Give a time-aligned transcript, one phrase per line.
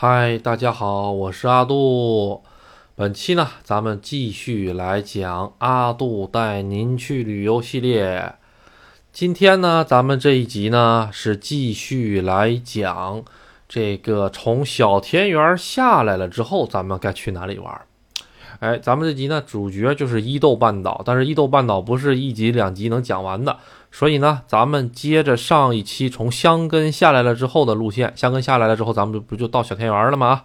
[0.00, 2.44] 嗨，大家好，我是阿杜。
[2.94, 8.36] 本期呢，咱们继续来讲阿杜带您去旅游系列。
[9.12, 13.24] 今天呢，咱们这一集呢是继续来讲
[13.68, 17.87] 这个从小田园下来了之后，咱们该去哪里玩？
[18.60, 23.56] 哎，咱们这集呢主角就是伊豆半岛，但是伊豆半岛不是一集两集能讲完的。
[23.90, 30.42] 所以呢，咱们接着上一期从香根下来了之后的路线，香根下来了之后，咱们就不就到小田园了吗？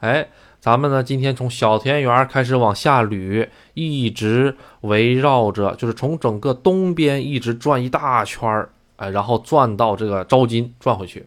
[0.00, 0.28] 哎，
[0.60, 11.26] 咱们呢今天从小田园开始往下捋，一直围绕着，就是从整个东边一直转一大圈儿，哎，然后转到这个招金，转回去。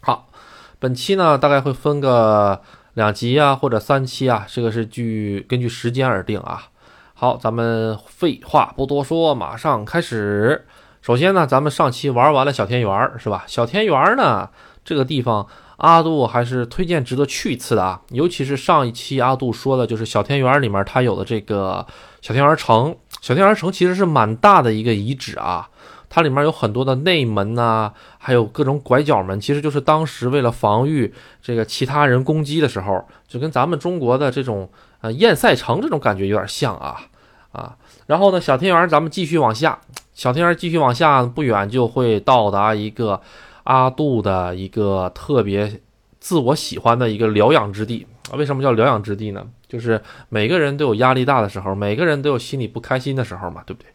[0.00, 0.28] 好，
[0.78, 2.62] 本期呢大概会分个
[2.94, 6.68] 两集啊，或者三期啊，这个是据根据时间而定啊。
[7.14, 10.66] 好，咱们废话不多说，马上开始。
[11.02, 13.44] 首先呢，咱们上期玩完了小田园，是吧？
[13.46, 14.50] 小田园呢，
[14.84, 15.46] 这个地方
[15.78, 18.02] 阿杜还是推荐值得去一次的啊。
[18.10, 21.86] 尤其是上一期阿杜说的，就是小田园里面它有的这个
[22.20, 22.94] 小田园城。
[23.22, 25.69] 小田园城其实是蛮大的一个遗址啊，
[26.10, 34.68] 它里面有很多的内门呐，还有各种拐角门，其实就是当时为了防御这个其他人攻击的时候，就跟咱们中国的这种
[35.00, 37.00] 呃堰塞城这种感觉有点像啊。
[37.52, 39.80] 啊，然后呢，小天园咱们继续往下，
[40.14, 43.20] 小天园继续往下，不远就会到达一个
[43.64, 45.80] 阿杜的一个特别
[46.20, 48.06] 自我喜欢的一个疗养之地。
[48.34, 49.44] 为什么叫疗养之地呢？
[49.66, 53.88] 就是每个人都有压力大的时候，每个人都有心里不开心的时候嘛，对不对？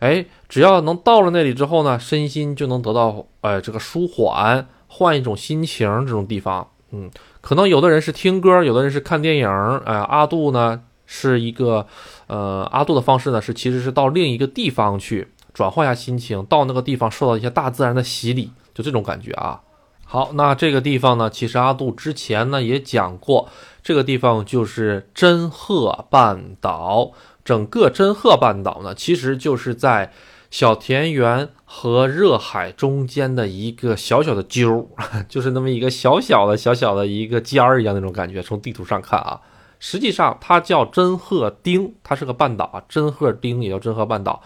[0.00, 9.48] 哎，只要能到了那里之后呢，身心就能得到呃这个舒缓，换一种心情这种地方，嗯，可能有的人是听歌，有的人是看电影，
[9.84, 10.82] 哎，阿杜呢？
[11.12, 11.84] 是一个，
[12.28, 19.60] 呃，阿杜的方式呢，是其实是到另一个地方去转换一下心情，到那个地方受到一些大自然的洗礼，就这种感觉啊。
[20.04, 23.48] 好，那这个地方呢，其实阿杜之前呢也讲过，
[23.82, 27.10] 这个地方就是真鹤半岛。
[27.44, 30.12] 整个真鹤半岛呢，其实就是在
[30.50, 34.90] 小田园和热海中间的一个小小的揪，
[35.28, 38.42] 就是那么一个小小的小小的一个尖儿一样那种感觉。
[38.42, 39.40] 从地图上看啊。
[39.82, 42.82] 实际上，它叫真鹤町，它是个半岛啊。
[42.86, 44.42] 真鹤町也叫真鹤半岛。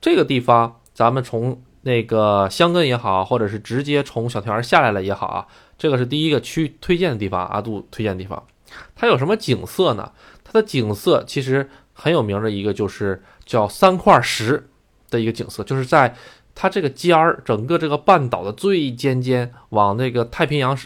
[0.00, 8.42] 这个地方，咱们从那个香根也好，或者是直接从小田园下来了也好啊，这个是第一个区推荐的地方，阿杜推荐的地方。
[8.96, 10.12] 它有什么景色呢？
[10.42, 11.68] 它的景色其实
[12.00, 14.68] 很有名的一个就是叫三块石
[15.10, 16.14] 的一个景色，就是在
[16.54, 20.76] 它这个尖儿，整个这个半岛的最尖尖，往那个太平洋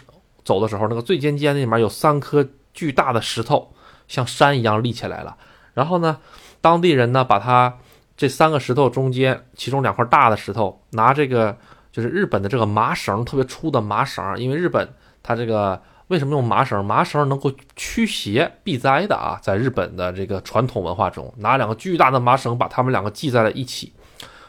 [0.43, 3.71] 走的时候，那个最尖尖那里面有三颗巨大的石头。
[4.07, 5.35] 像山一样立起来了，
[5.73, 6.19] 然后呢，
[6.61, 7.75] 当地人呢把它
[8.15, 11.57] 这三个石头中间，其中两块大的石头，拿这个
[11.91, 14.87] 就是日本的这个麻绳，特别粗的麻绳，因为日本
[15.23, 16.83] 它这个为什么用麻绳？
[16.83, 23.93] 麻绳能够驱邪避灾的啊，在日本的这个传统文化中，拿两个巨大的麻绳把它们两个系在了一起，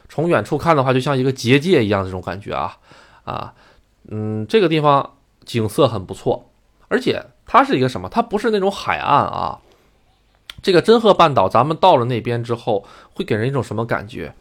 [0.08, 2.76] 从远处看的话，就像一个结界一样这种感觉啊
[3.24, 3.54] 啊，
[4.08, 6.50] 嗯，这个地方景色很不错，
[6.88, 7.24] 而且。
[7.48, 8.08] 它是一个什么？
[8.08, 9.60] 它不是那种海岸啊。
[10.62, 12.84] 这个真鹤半岛，咱们到了那边之后，
[13.14, 14.34] 会给人一种什么感觉？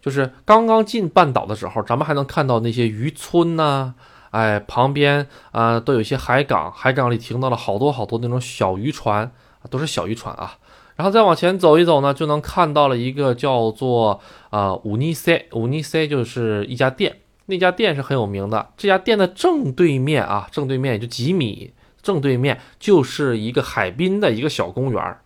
[0.00, 3.94] 就是刚刚进半岛的时候，咱们还能看到那些渔村呐，
[4.32, 9.30] 哎，旁边啊都有一些海港，海港里停到了好多好多那种小渔船，
[9.70, 10.58] 都是小渔船啊。
[10.96, 18.70] 然后再往前走一走呢，就能看到了一个叫做啊五尼塞，五尼塞就是一家店，那家店是很有名的。
[18.76, 21.72] 这家店的正对面啊，正对面也就几米。
[22.02, 25.16] 正对面就是一个海滨的一个小公园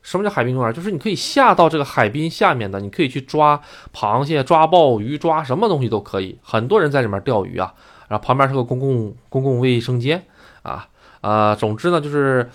[0.00, 0.72] 什么叫海滨公园？
[0.72, 3.60] 就是你可以下到这个海滨下面的，你可以去抓
[3.94, 6.38] 螃蟹、抓鲍鱼、抓什么东西都可以。
[6.42, 7.74] 很多人在里面钓鱼啊。
[8.12, 10.22] 然后旁边是个公共公共卫生间
[10.60, 10.86] 啊
[11.22, 11.54] 啊。
[11.54, 12.50] 总之呢，就是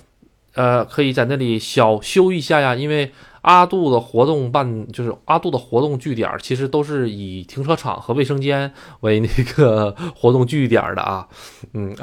[0.53, 3.11] 呃，可以在那里小休一下呀，因为。
[3.41, 11.25] 阿杜的活动办就是阿杜的活动据点，其实都是以停车场和卫生间为那个活动据点的啊。
[11.71, 11.95] 嗯，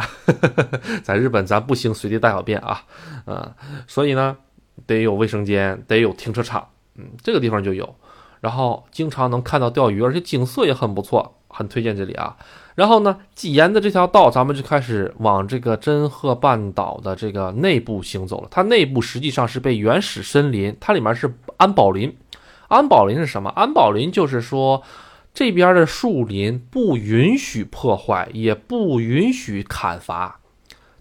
[1.04, 2.84] 在日本咱不兴随地大小便啊，
[3.26, 3.52] 嗯，
[3.86, 4.38] 所以呢
[4.86, 7.94] 得有卫生间，得有停车场，嗯，这个地方就有，
[8.40, 12.34] 然后经常能看到钓鱼，而且景色也很不错，很推荐这里啊。
[12.74, 18.48] 然后呢，既沿着这条道，咱们就开始往这个真鹤半岛的这个内部行走了。
[18.50, 22.16] 它内部实际上是被原始森林，它里面是安保林。
[22.66, 23.50] 安保林是什么？
[23.50, 24.82] 安保林就是说，
[25.32, 30.40] 这边的树林不允许破坏，也不允许砍伐，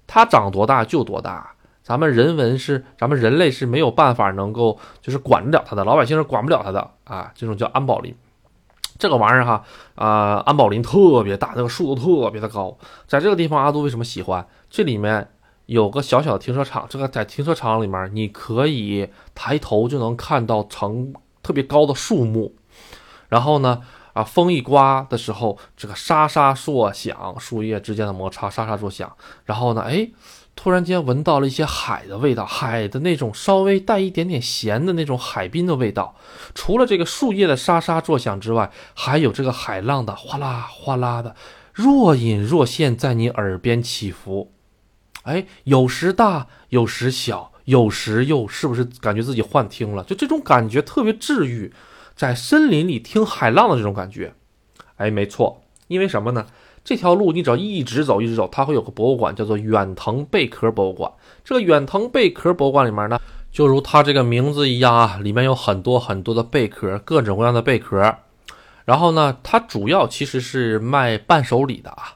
[0.06, 1.54] 它长多大就多大。
[1.82, 7.32] 咱们人文是，咱们人类是没有办法能够就是管得了它的，老百姓是管不了它的啊。
[7.34, 8.14] 这种叫安保林。
[8.98, 9.64] 这个玩意儿哈，
[9.96, 12.78] 啊，安保林特别大，那个树都特别的高。
[13.08, 14.48] 在这个地方，阿杜为什么喜欢？
[14.70, 15.30] 这里面
[15.66, 22.54] 有个小小的停车场，这个在停车场里面，你可以抬头就能看到成特别高的树木，
[23.30, 23.82] 然后呢，
[24.14, 29.12] 啊，风一刮的时候，这个沙沙作响，树叶之间的摩擦沙沙作响，
[29.46, 30.10] 然后呢，哎，
[30.56, 36.16] 突然间闻到了一些海的味道，海的那种稍微带一点点咸的那种海滨的味道。
[36.54, 41.36] 除了这个树叶的沙沙作响之外，还有这个海浪的哗啦哗啦的
[41.74, 44.54] 若隐若现在你耳边起伏。
[45.24, 50.04] 哎，有时大，有时小，有时又是不是感觉自己幻听了？
[50.04, 51.74] 就这种感觉特别治愈，
[52.16, 54.34] 在森林里听海浪的这种感觉。
[54.98, 56.46] 哎，没错，因为什么呢？
[56.84, 61.12] 这条路你只要一直走，一直走，它会有个博物馆，叫做远藤贝壳博物馆。
[61.44, 63.20] 这个远藤贝壳博物馆里面呢，
[63.52, 68.16] 就如它这个名字一样啊，里面有很多很多的贝壳，各种各样的贝壳。
[68.86, 72.16] 然后呢，它主要其实是卖伴手礼的啊。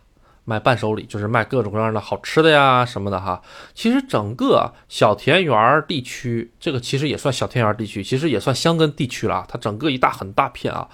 [0.50, 3.42] 卖伴手礼就是卖各种各样的好吃的呀什么的哈。
[3.74, 9.46] 其实整个小田园地区，这个其实也算小田园地区，其实也算香根地区了啊。
[9.50, 10.88] 它整个一大很大片啊，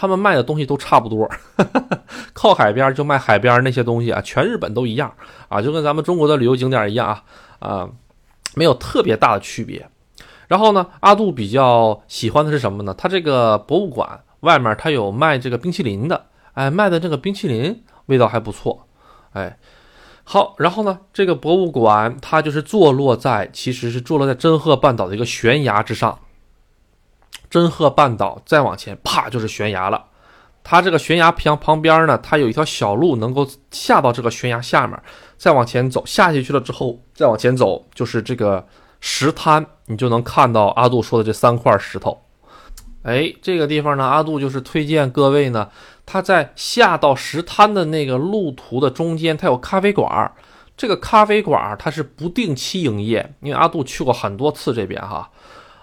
[0.00, 1.28] 他们卖的东西都差不多，
[2.32, 5.12] 靠海边就卖海边那些东西啊，全日本都一样
[5.48, 7.22] 啊，就跟咱们中国的旅游景点一样啊
[7.58, 7.88] 啊，
[8.54, 9.88] 没有特别大的区别。
[10.46, 12.94] 然后呢，阿杜比较喜欢的是什么呢？
[12.96, 18.86] 他这个博物馆外面他有卖这个冰淇淋的，哎，卖的这个冰淇淋味道还不错。
[19.32, 19.58] 哎，
[20.22, 26.20] 好，然后呢，这个博物馆它就是坐落在，其实是坐落在真鹤半岛的一个悬崖之上。
[27.50, 30.04] 真鹤半岛再往前，啪就是悬崖了。
[30.62, 35.00] 它这个悬崖旁旁边呢，它有一条小路能够下到这个悬崖下面，
[35.36, 38.66] 再往前走下去去了之后，再往前走就是这个
[39.00, 42.20] 石滩，你就能看到阿杜说的这三块石头。
[43.02, 45.70] 哎，这个地方呢，阿杜就是推荐各位呢。
[46.04, 50.30] 它在下到石滩的那个路途的中间，它有咖啡馆。
[50.76, 55.30] 这个咖啡馆它是不定期营业，因为阿杜去过很多次这边哈。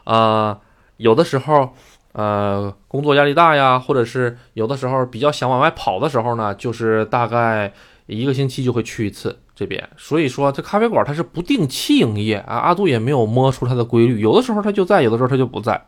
[0.03, 0.59] 呃，
[0.97, 1.73] 有的时候，
[2.13, 7.73] 呃，工作压力大呀，或者是有的时候比较想往外跑的时候呢，就是大概
[8.05, 9.89] 一个星期就会去一次这边。
[9.97, 12.55] 所以说，这咖啡馆它是不定期营业啊。
[12.57, 15.85] 阿杜也没有摸出它的规律，有的时候它就在，有的时候它就不在。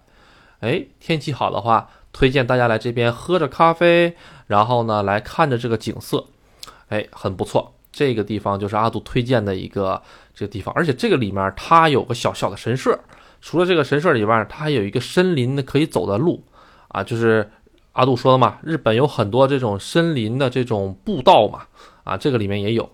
[0.59, 1.89] 哎，天气好的话。
[2.13, 4.15] 推荐大家来这边喝着咖啡，
[4.47, 6.25] 然后呢来看着这个景色，
[6.87, 7.75] 哎，很不错。
[7.91, 10.01] 这个地方就是阿杜推荐的一个
[10.33, 12.97] 这个地方，而且这个里面它有个小小的神社。
[13.41, 16.43] 除了这个神社以外，它还有一个森林的可以走的路
[16.89, 17.49] 啊，就是
[17.93, 21.61] 阿杜说的嘛，日本有很多这种森林的这种步道嘛，
[22.03, 22.89] 啊，这个里面也有。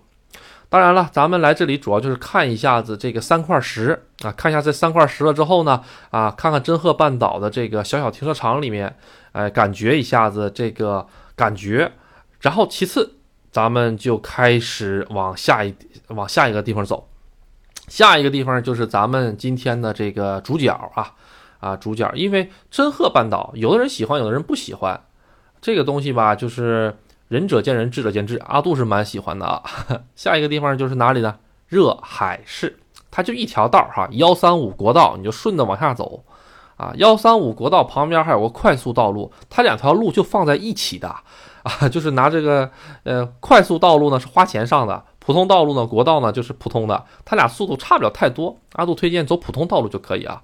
[0.68, 5.80] 当然了，咱们来这里主要就是看一下子这个三块石啊，看一下这三块石了之后呢，
[6.10, 8.96] 啊，看看真鹤半岛的这个小小停车场里面，
[9.32, 11.06] 哎，感觉一下子这个
[11.36, 11.92] 感觉。
[12.40, 13.14] 然后其次，
[13.52, 15.72] 咱们就开始往下一
[16.08, 17.08] 往下一个地方走。
[17.88, 21.12] 下一个地方就是咱们今天的这个主角啊
[21.60, 25.00] 啊，主角，因为真鹤半岛，有的人喜欢，有的人不喜欢
[25.60, 26.96] 这个东西吧，就是。
[27.28, 28.36] 仁者见仁，智者见智。
[28.36, 29.62] 阿杜是蛮喜欢的啊。
[30.14, 31.36] 下一个地方就是哪里呢？
[31.66, 32.78] 热海市，
[33.10, 36.22] 它就一条道哈，幺三五国道，你就顺着往下走
[36.76, 36.92] 啊。
[36.96, 41.08] 幺三五国道旁边还有个快速道路，它两条路就放在一起的
[41.62, 42.70] 啊，就是拿这个
[43.04, 48.56] 呃快速道路呢是花钱上的，普通道路呢国道呢就是普通的，它俩速度差不了太多。
[48.74, 50.42] 阿杜推荐走普通道路就可以啊，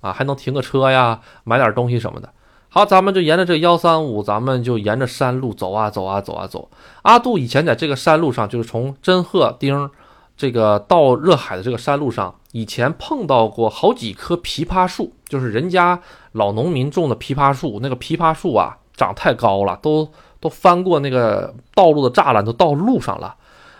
[0.00, 2.28] 啊还能停个车呀，买点东西什么的。
[2.70, 6.68] 好，咱们就沿着这幺三五，咱们就沿着山路走啊走啊走啊走。
[7.02, 9.90] 阿杜以前在这个山路上，就是从真鹤町
[10.36, 15.98] 这个到热海的这个山路上，以前碰到过好几棵枇杷树，就是人家
[16.32, 17.78] 老农民种的枇杷树。
[17.80, 20.06] 那个枇杷树啊，长太高了，都
[20.38, 23.34] 都翻过那个道路的栅栏，都到路上了。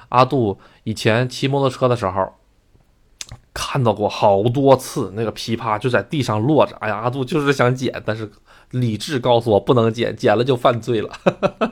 [0.08, 2.34] 阿杜以前骑摩托车的时候，
[3.52, 6.76] 看到过好多次，那个枇杷就在地上落着。
[6.76, 8.30] 哎呀，阿杜就是想捡，但是。
[8.72, 11.10] 理智告诉我不能捡，捡了就犯罪了，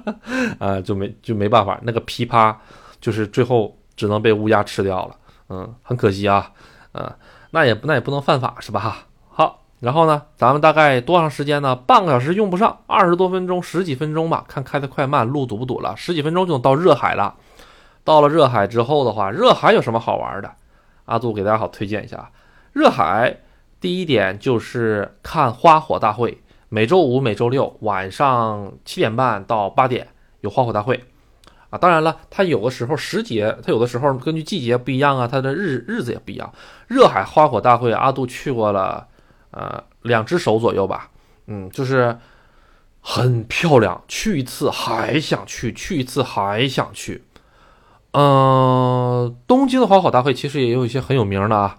[0.59, 1.79] 啊，就没就没办法。
[1.83, 2.57] 那个枇杷
[3.03, 5.15] 就是最后只能被乌鸦吃掉了，
[5.51, 6.51] 嗯，很可惜啊，
[6.93, 7.13] 嗯，
[7.51, 9.09] 那也那也不能犯法是吧？
[9.29, 11.77] 好，然后呢，咱们大概多长时间呢？
[11.77, 15.95] 半个小时用不上，二十多分钟，十几分钟吧，看开的快慢，路堵不堵了？
[15.99, 17.35] 十几分钟就能到热海了。
[18.07, 20.55] 到了热海之后的话，热海有什么好玩的？
[21.07, 22.31] 阿杜给大家好推荐一下，
[22.73, 23.41] 热海
[23.81, 26.41] 第一点就是看花火大会。
[26.69, 30.07] 每周五、每周六晚上七点半到八点
[30.41, 31.03] 有花火大会，
[31.71, 36.53] 啊，当然了，它有的时候时节，它有的时候根据季节不一样啊，它的日日子也不一样。
[36.87, 39.09] 热海花火大会，阿杜去过了，
[39.51, 41.11] 呃，两只手左右吧，
[41.49, 42.17] 嗯，就是
[43.01, 47.25] 很漂亮，去一次还想去，去一次还想去，
[48.13, 51.77] 嗯，东京的花火大会其实也有一些很有名的啊，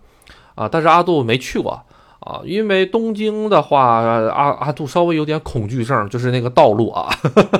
[0.55, 1.81] 啊，但是阿杜没去过
[2.19, 7.09] 啊，因为东京的话，阿阿杜稍微有点恐惧症，就是那个道路啊，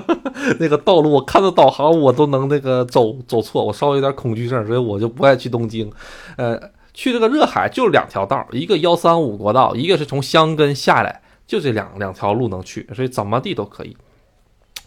[0.59, 5.91] 那个道路我看到导航我都能那个走走错，我稍微有点恐惧症，所以我就不爱去东京。
[6.35, 6.59] 呃，
[6.93, 13.95] 去这个热海就两条道，一个幺三五国道，一个是从箱根下来，就这两两条路能去，所以怎么地都可以。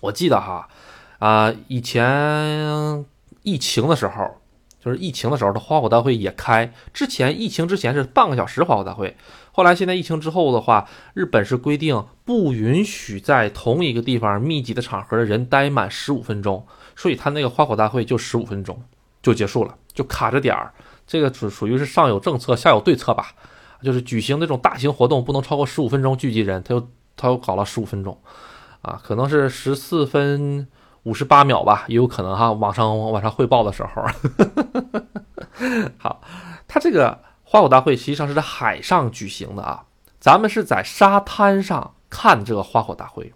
[0.01, 0.69] 我记得哈，
[1.19, 3.05] 啊，以前。
[3.51, 4.37] 疫情的时候，
[4.79, 6.73] 就是疫情的时候，它花火大会也开。
[6.95, 9.17] 之前疫情之前是半个小时花火大会，
[9.51, 16.65] 后来现在疫情之后的话，日本是规定不允许在同一个地方密集的场合的人待满十五分钟，
[16.95, 18.81] 所以他那个花火大会就十五分钟
[19.21, 20.73] 就结束了，就卡着点儿。
[21.07, 23.35] 这个属属于是上有政策下有对策吧，
[23.83, 28.17] 就是举行那种大型活动不能超过十五分钟聚集人，他又他又搞了十五分钟，
[28.83, 30.69] 啊，可能是十四分。
[31.05, 32.53] 五十八秒吧，也有可能哈。
[32.53, 34.05] 网上晚上汇报的时候，
[35.97, 36.21] 好，
[36.69, 39.85] 它这个花火大会实际上是在海上举行的啊。
[40.19, 43.33] 咱们是在沙滩上看这个花火大会。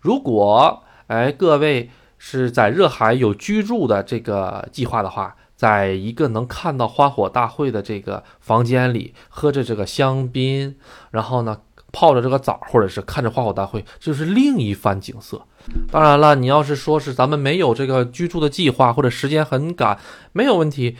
[0.00, 10.76] 如果哎各位是在热海有居住的这个计划的话，在一个能看到花火大会的这个房间里，喝着这个香槟，
[11.12, 11.60] 然后呢
[11.92, 15.46] 泡着这个澡，或者是看着花火大会，就是另一番景色。
[15.90, 19.98] 当然了，你要是说是咱们没有这个居住的计划，或者时间很赶，
[20.32, 20.96] 没有问题。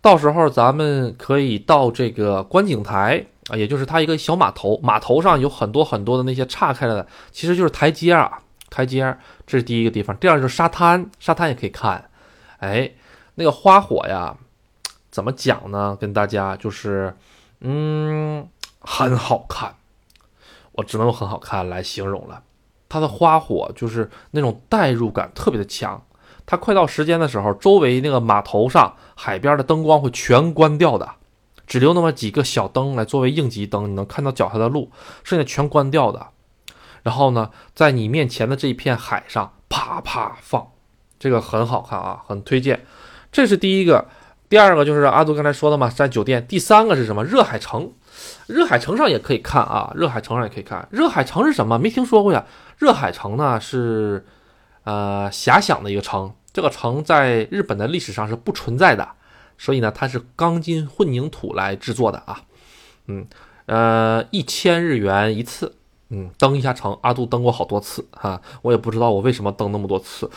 [0.00, 9.16] 到时候咱们可以到这个观景台啊，也就是它一个小码头，码头上有很多很多的那些岔开了的，其实就是台阶啊，台阶。
[9.46, 10.16] 这是第一个地方。
[10.18, 12.10] 第二就是沙滩，沙滩也可以看。
[12.58, 12.90] 哎，
[13.34, 14.36] 那个花火呀，
[15.10, 15.96] 怎么讲呢？
[16.00, 17.14] 跟大家就是，
[17.60, 18.46] 嗯，
[18.80, 19.74] 很好看，
[20.72, 22.42] 我只能用很好看来形容了。
[22.88, 26.02] 它的花火就是那种代入感特别的强，
[26.46, 31.08] 它快到时间的时候，周围那个码头上、海边的灯光会全关掉的，
[31.66, 34.90] 只留那么几个小灯来作为应急灯，你能看到脚下的路，
[35.22, 36.28] 剩下全关掉的。
[37.02, 40.68] 然后呢，在你面前的这一片海上啪啪放，
[41.18, 42.84] 这个很好看啊，很推荐。
[43.30, 44.06] 这是第一个，
[44.48, 46.46] 第二个就是阿杜刚才说的嘛，在酒店。
[46.46, 47.22] 第三个是什么？
[47.22, 47.92] 热海城。
[48.46, 50.86] 热海城上也可以看啊，热海城上也可以看。
[50.90, 51.78] 热海城是什么？
[51.78, 52.44] 没听说过呀。
[52.78, 54.24] 热海城呢是，
[54.84, 56.32] 呃，遐想的一个城。
[56.52, 59.08] 这个城在日本的历史上是不存在的，
[59.56, 62.42] 所以呢，它是钢筋混凝土来制作的啊。
[63.06, 63.26] 嗯，
[63.66, 65.77] 呃，一千日元一次。
[66.10, 70.30] 嗯，登一下城，阿杜登过好多次哈，我也不知道我为什么登那么多次。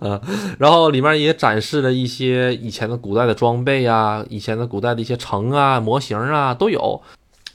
[0.00, 0.20] 啊，
[0.58, 7.00] 然后里面也展示了一些以前的古代的装备啊，以前的古代的一些城啊、模型啊都有。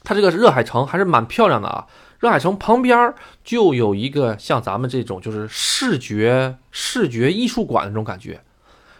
[0.03, 1.85] 它这个热海城还是蛮漂亮的啊。
[2.19, 3.13] 热海城旁边
[3.43, 8.39] 就有一个像咱们这种就是视觉视觉艺术馆的那种感觉。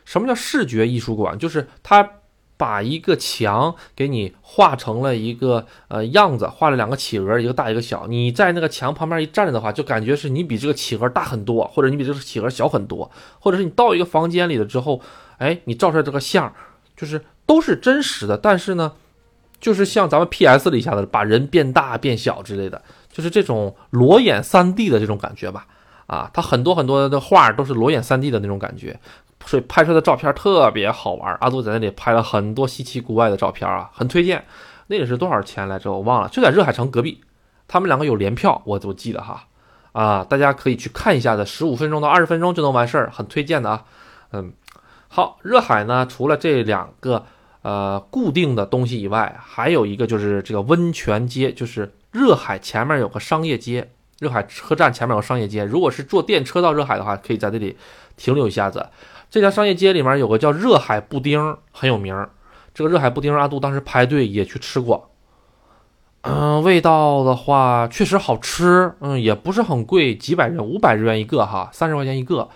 [0.04, 1.39] 什么叫视觉艺术馆？
[1.39, 2.10] 就是它。
[2.58, 8.08] 把一个墙给你画成了一个呃样子，画了两个企鹅，一个大一个小。
[8.08, 13.10] 你在那个墙旁边一站着的话，就感觉是你比这个企鹅大很多，或者你比这个企鹅小很多，
[13.40, 15.00] 或者是你到一个房间里了之后，
[15.38, 16.52] 哎，你照出来这个像，
[16.96, 18.36] 就是都是真实的。
[18.36, 18.94] 但是呢，
[19.60, 25.68] 就是像咱们 PS 里一下子把人变大变小之类的，就是这种裸眼 3D 的这种感觉吧。
[26.08, 29.00] 啊，它很多很多的画都是裸眼 3D 的那种感觉。
[29.46, 34.44] 所以拍出的照片特别好玩，阿杜在那里拍了很多稀奇古怪的照片啊，很推荐。
[34.88, 35.92] 那个是多少钱来着？
[35.92, 37.22] 我忘了，就在热海城隔壁。
[37.68, 39.48] 他们两个有联票，我都记得哈。
[39.92, 43.86] 啊，大家可以去看一下的，十五分钟到二十分钟就能完事儿，很推荐的啊。
[44.32, 44.54] 嗯，
[45.08, 47.26] 好，热海呢，除了这两个
[47.62, 55.64] 呃固定的东西以外，还有一个就是这个温泉街，就是热海前面有个商业街，热海车站前面有商业街。
[55.64, 57.78] 如果是坐电车到热海的话，可以在这里
[58.16, 58.88] 停留一下子。
[59.30, 62.28] 这条商业街里面有个叫热海布丁，很有名。
[62.74, 65.10] 这个热海布丁，阿杜当时排队也去吃过。
[66.22, 72.50] 嗯，味道的话确实好吃，嗯，也不是很贵，几百日五百日元一个哈，三十块钱一个。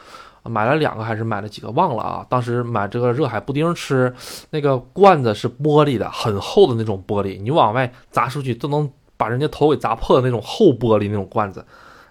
[0.43, 2.25] 买了两个还是买了几个忘了啊。
[2.27, 4.11] 当时买这个热海布丁吃，
[4.49, 11.63] 那个罐子是玻璃的，很厚的那种玻璃，你往外砸出去都能把人家头给砸破的那种厚玻璃那种罐子。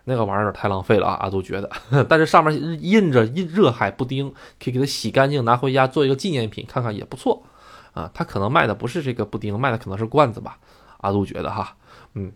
[0.04, 1.14] 那个玩意儿太浪费了啊！
[1.20, 1.70] 阿杜觉得，
[2.08, 2.52] 但是上面
[2.82, 7.42] 印着“印热海布丁”，可以给它洗干净，拿回家做一个纪念品，看看也不错
[7.92, 8.10] 啊。
[8.14, 10.58] 他可能卖的不是这个布丁，卖的可能是罐子吧？
[11.02, 11.76] 阿杜觉得哈，
[12.14, 12.32] 嗯，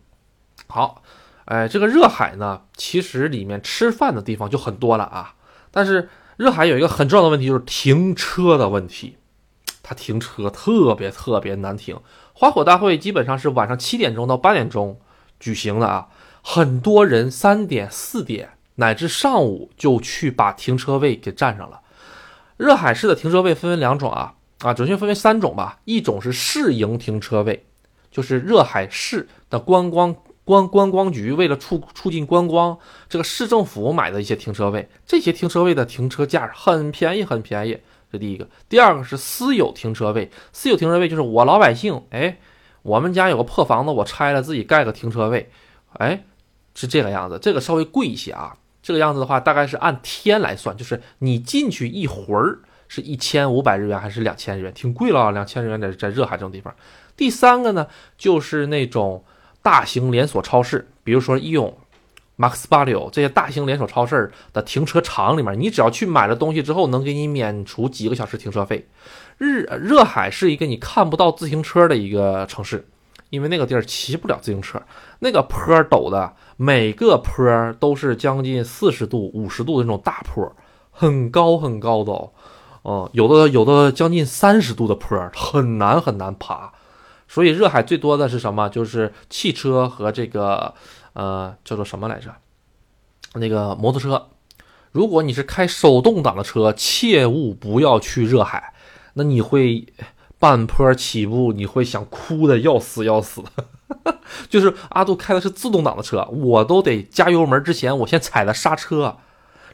[0.68, 1.02] 好，
[1.46, 5.34] 哎，这个热海呢，其实里面吃饭的地方就很多了啊。
[5.70, 9.16] 但是热海有一个很重要的问题，就是停车的问题，
[9.82, 11.98] 它停车特别特别难停。
[12.34, 15.00] 花火大会基本上是晚上七点钟到八点钟
[15.40, 16.08] 举行的啊。
[16.42, 21.80] 很多人三点、四点乃至上午就去把停车位给占上了，
[22.58, 25.78] 热海市的停车位分为两种啊啊，准确分为三种吧。
[25.84, 27.64] 一种是市营停车位，
[28.10, 30.14] 就是热海市的观光
[30.44, 32.76] 观观光局为了促促进观光，
[33.08, 37.78] 这个市政府买的一些停车位，这些停车位的停车价很便宜，很便宜。
[38.14, 42.38] 这第一个，第二个是私有停车位，私有停车位就是我老百姓，哎，
[42.83, 45.50] 我们家有个破房子，我拆了自己盖个停车位，
[45.94, 46.23] 哎，
[46.76, 48.56] 是这个样子，这个稍微贵一些啊。
[48.80, 56.73] 这个样子的话，大概是按天来算，就是你进去一回儿是一千五百日元还是两千日元，挺贵了，两千日元在在热海这种地方。
[57.16, 59.25] 第三个呢，就是那种
[59.62, 61.37] 大型连锁超市，比如说
[62.36, 68.88] 易永、Max 八六这些大型连锁超市的停车场里面，你只要去买了东西之后，能给你免除几个小时停车费。
[69.38, 72.88] 日热海是一个你看不到自行车的一个城市。
[73.30, 74.80] 因为那个地儿骑不了自行车，
[75.18, 80.54] 那个坡陡的，每个坡都是将近四十度、五十度的那种大坡，
[80.92, 82.12] 很高很高的
[82.82, 86.72] 哦，有的有的将近三十度的坡，很难很难爬。
[87.26, 88.68] 所以热海最多的是什么？
[88.68, 90.72] 就是汽车和这个
[91.14, 92.35] 呃叫做什么来着？
[93.35, 94.28] 那个摩托车。
[94.92, 98.75] 如果你是开手动挡的车，切勿不要去热海，
[99.14, 99.87] 那你会。
[100.37, 103.42] 半坡起步，你会想哭的要死要死。
[104.50, 109.16] 就是阿杜开的是自动挡的车，我都得加油门之前，我先踩了刹车，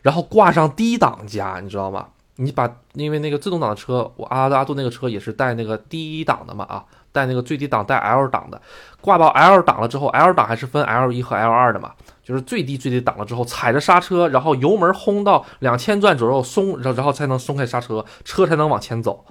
[0.03, 2.11] 然后挂上低档加，你知道吗？
[2.37, 8.61] 你把因为那个自动挡的车，我阿阿杜那个车也是带那个低档的嘛啊，带那个最低档带 L 档的，
[9.01, 19.25] 挂到 L 档了之后，L 档还是分 L 一和 L 二的嘛，就是最低最低档了之后，踩着刹车，然后油门轰到两千转左右松，然然后才能松开刹车，车才能往前走。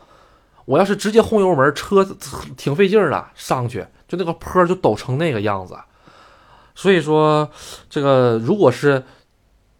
[0.66, 2.06] 我要是直接轰油门，车
[2.56, 5.76] 挺费劲的，上去就那个坡就陡成那个样子。
[6.76, 7.50] 所以说，
[7.90, 9.04] 这个如果是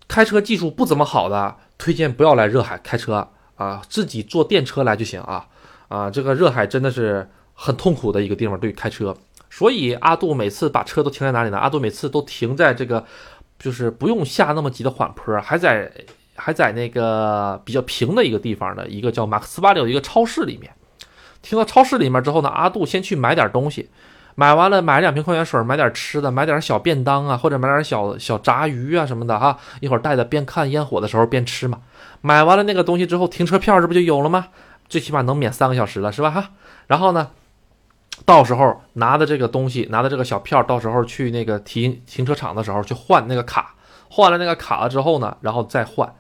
[0.08, 5.46] 开车技术不怎么好的，推荐不要来热海开车啊，自己坐电车来就行啊
[5.90, 6.10] 啊！
[6.10, 7.30] 这个热海真的是
[7.62, 9.14] 很痛苦的一个地方，对于开车。
[9.50, 11.58] 所以阿杜每次把车都停在哪里呢？
[11.58, 13.04] 阿杜每次都停在这个，
[13.60, 15.92] 就是不用下那么急的缓坡，还在
[16.36, 20.72] 还在那个比较平的一个地方的一个叫马克思巴里的一个超市里面。
[21.42, 23.90] 停到超市里面之后呢，阿杜先去买点东西，
[24.36, 31.82] 买完了买两瓶矿泉水，买点吃的，买点小便当啊，或者买点小小炸鱼啊什么的哈，一会儿带着边看烟火的时候边吃嘛。
[32.22, 34.48] 买完了那个东西之后，停车票这不就有了吗？
[34.88, 36.52] 最起码能免三个小时了，是吧哈？
[36.88, 37.30] 然后呢，
[38.26, 43.76] 到时候拿的这个东西，拿的这个小票，到时候去那个停停车场的时候去换那个卡，
[44.10, 46.14] 换了那个卡了之后呢，然后再换，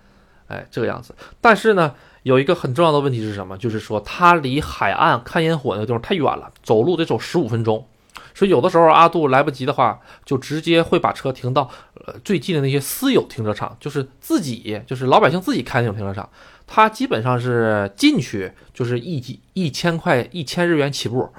[0.47, 1.15] 哎，这个样子。
[1.41, 1.93] 但是呢。
[2.23, 3.57] 有一个很重要的问题是什么？
[3.57, 7.87] 就是说它离海岸看烟火那个地方太远了，走路得走十五分钟。
[8.35, 16.29] 所以有的时候阿杜来不及的话，就直接会把车停到呃最近的那些私有停车场，就是自己就是老百姓自己开那种停车场。
[16.67, 21.29] 它基本上是进去就是一几一千块一千日元起步，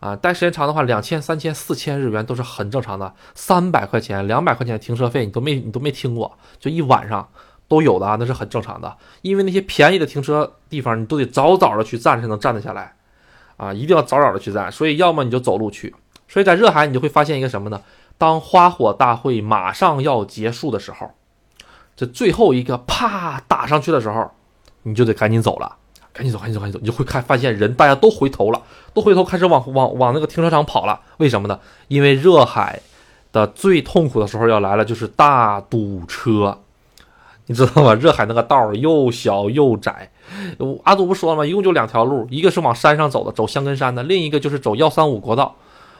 [0.00, 3.14] 啊，待时间长的话两千三千四千日元都是很正常的。
[3.34, 7.28] 三百块钱两百块钱停车费你都没你都没听过，就一晚上。
[7.68, 12.94] 都有的啊，那是很正常的，因为那些便宜的停车地方，你都得早早的去站才能站得下来，
[13.56, 15.92] 啊，一定要早早的去站，所以要么你就走路去。
[16.28, 17.82] 所以在热海，你就会发现一个什么呢？
[18.18, 21.10] 当花火大会马上要结束的时候，
[21.96, 24.30] 这最后一个啪打上去的时候，
[24.84, 25.76] 你就得赶紧走了，
[26.16, 28.62] 赶紧走，赶紧走，赶紧走，你就会看发现人大家都回头了，
[28.94, 30.98] 都回头开始往往往那个停车场跑了。
[31.18, 31.60] 为什么呢？
[31.88, 32.80] 因为热海
[33.32, 36.58] 的最痛苦的时候要来了，就是大堵车。
[37.48, 37.94] 你知道吗？
[37.94, 40.10] 热海那个道又小又窄，
[40.82, 41.46] 阿杜不说了吗？
[41.46, 45.54] 一共就两条路，一个是往山上走的，走香根山的；另一个就是走幺三五国道。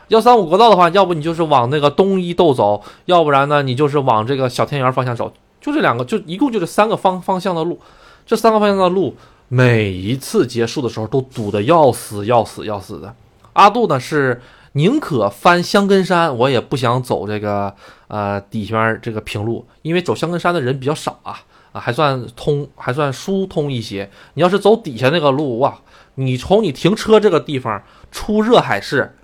[0.09, 5.33] 幺三五国道的话，要不你就是往那个东一豆走，要不然呢，你就是往这个小田园方向走。
[5.61, 7.79] 就这两个，就一共就这三个方方向的路。
[8.25, 9.15] 这三个方向的路，
[9.49, 13.15] 每一次结束的时候都堵得要死要死要死的。
[13.53, 14.43] 阿杜呢是。
[14.73, 17.75] 宁可翻香根山，我也不想走这个
[18.09, 21.41] 呃底下这个平路，因为走香根山的人比较少啊
[21.73, 24.11] 啊，还算通，还算疏通一些。
[24.35, 25.79] 你要是走底下那个路哇，
[26.17, 27.83] 你从你停车这个地方
[28.13, 29.17] 出热海市，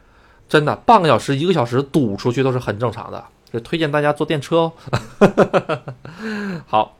[0.48, 3.22] 真的半个小时一个小时堵出去都是很正常的。
[3.52, 4.72] 就推荐大家坐电车哦。
[6.66, 6.96] 好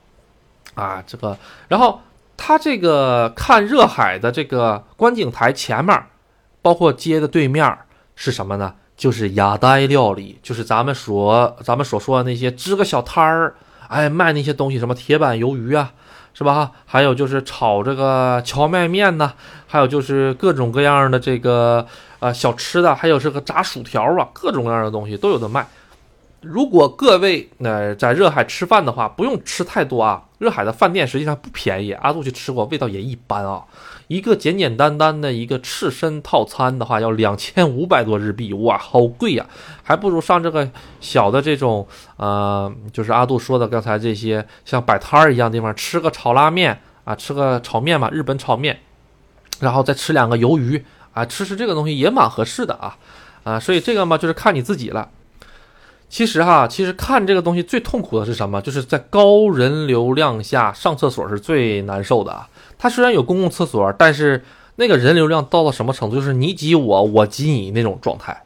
[0.75, 2.03] 啊，这个，然后
[2.45, 5.97] 他这个看热海的这个观景台前面，
[6.61, 7.79] 包括街的对面。
[8.17, 8.75] 是什么呢？
[8.97, 13.55] 就是亚呆料理，就是咱们所咱们所说的那些支个小摊儿，
[13.87, 15.93] 哎，卖那些东西，什么铁板鱿鱼啊，
[16.35, 16.73] 是吧？
[16.85, 19.35] 还有就是炒这个荞麦面呐，
[19.69, 21.87] 还有就是各种各样的这个
[22.19, 25.65] 呃小吃的，还有这个炸薯条啊，各种各样的东西都有的卖。
[26.43, 30.25] 如果各位呃在热海吃饭的话，不用吃太多啊。
[30.39, 33.63] 热海的饭店实际上不便宜，阿杜去吃过，味道也一般啊。
[34.09, 39.47] 一个简简单单的一个刺身套餐的话，要两千五百多日币，哇，好贵呀！
[39.85, 40.69] 还不如上这个
[41.01, 48.81] 小的这种呃，就是阿杜说的刚才这些像摆摊儿一样地方，吃个炒拉面啊，吃个炒面嘛，日本炒面，
[49.61, 52.99] 然后再吃两个鱿鱼啊，吃吃这个东西也蛮合适的啊
[53.45, 55.09] 啊，所以这个嘛就是看你自己了。
[56.13, 58.61] 其实哈，其实看这个东西最痛苦的是什么？
[58.61, 62.47] 就是在高人流量下上厕所是最难受的啊。
[62.77, 64.45] 它虽然有公共厕所，但是
[64.77, 66.17] 那个人流量到了什么程度？
[66.17, 68.45] 就是你挤我，我挤你那种状态。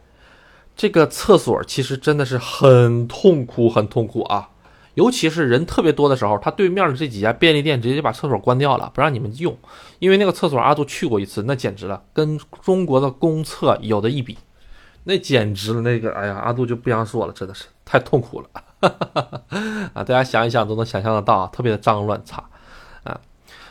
[0.76, 4.50] 这个厕所其实真的是很痛苦，很痛苦啊。
[4.94, 9.58] 尤其是人特别多的时候，他对面的这几家便利店直接就把厕所关掉了，不让你们用。
[9.98, 14.38] 因为那个厕所阿杜去过一次，那简直了，跟中国的公厕有的一比。
[15.08, 18.48] 那简直了，那个，哎呀，阿杜就不想说了，真的是太痛苦了
[18.80, 19.60] 哈哈哈哈
[19.94, 20.02] 啊！
[20.02, 22.42] 大家想一想都能想象得到，特别的脏乱差
[23.04, 23.20] 啊。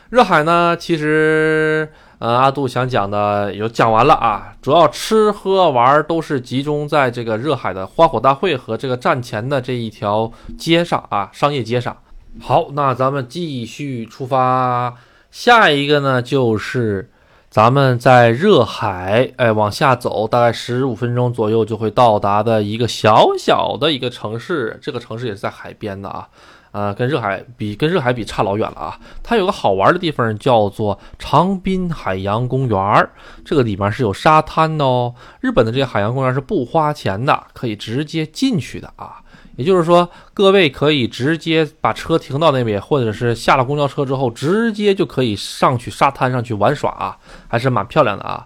[0.10, 11.98] 热海呢，其实，呃，阿杜想讲的有讲完了啊，主要吃喝玩都是集中在这个热海的花火大会和这个站前的这一条街上啊，商业街上。
[12.40, 14.96] 好，那咱们继续出发，
[15.32, 17.12] 下一个呢就是。
[17.56, 24.78] 咱们在热海，哎，往下走，大概十五分钟左右就会到达的一个小小的一个城市。
[24.82, 26.28] 这个城市也是在海边的啊，
[26.74, 29.00] 呃，跟热海比，跟热海比差老远了啊。
[29.24, 33.10] 它有个好玩的地方，叫做长滨海洋公园
[33.46, 35.16] 这个里面是有沙滩的哦。
[35.40, 39.22] 日本的这些海洋公园是不花钱的，可以直接进去的啊。
[39.56, 48.46] 也就是说，各位可以直接把车停到那边，或者是下了公交车之后，直接就可以上去沙滩上去玩耍啊，还是蛮漂亮的啊。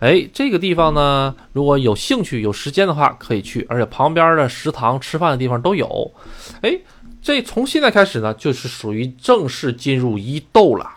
[0.00, 6.10] 哎，这个地方呢，如果有兴趣、有时间的话，可以去，而且旁边的食堂、吃饭的地方都有。
[6.62, 6.78] 哎，
[7.22, 10.90] 这从现在开始呢，就是属于正式进入伊豆了。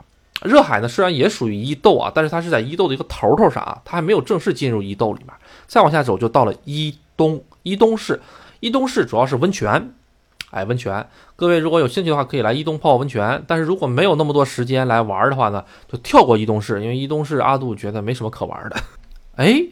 [0.43, 5.34] 热海呢，虽然也属于伊豆啊，但是它是在伊豆的一个头头上啊，它还没有正式进入伊豆里面。
[5.67, 8.21] 再往下走，就到了伊东，伊东市。
[8.63, 9.91] 伊东市主要是温泉，
[10.52, 13.43] 哎，温泉，各位如果有兴趣的话，可以来伊东泡温泉。
[13.45, 18.78] 但是如果没有那么多时间来玩的话呢，就跳过伊东市，因为伊东市阿杜觉得没什么可玩的。
[19.36, 19.65] 哎，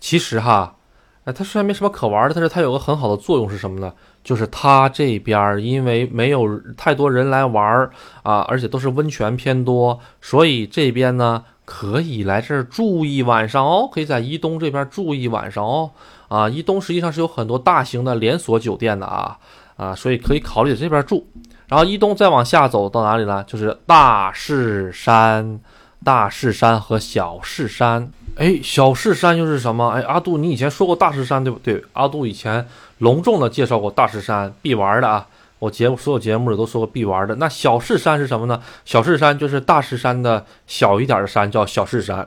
[0.00, 0.76] 其实哈，
[1.24, 3.92] 哎，它虽然没什么可玩的，但是它有个很好的作用是什么呢？
[4.24, 7.90] 就是它这边因为没有太多人来玩
[8.22, 15.90] 啊，而且都是温泉偏多，所以这边呢可以来这儿住一晚上哦，可以在伊东这边住一晚上哦。
[16.28, 19.36] 啊，伊东实际上是有很多大型的连锁酒店的啊
[19.76, 21.26] 啊，所以可以考虑在这边住。
[21.68, 23.42] 然后伊东再往下走到哪里呢？
[23.44, 25.58] 就是大势山、
[26.04, 28.08] 大势山和小势山。
[28.36, 29.88] 哎，小势山又是什么？
[29.88, 31.82] 哎，阿杜，你以前说过大势山对不对？
[31.94, 32.64] 阿杜以前
[32.98, 35.26] 隆重的介绍过大势山必玩的啊，
[35.58, 37.34] 我节目所有节目里都说过必玩的。
[37.34, 38.62] 那小势山是什么呢？
[38.84, 42.24] 小势山就是大势山的小一点的山，叫小势山。